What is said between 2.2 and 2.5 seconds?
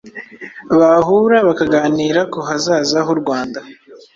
ku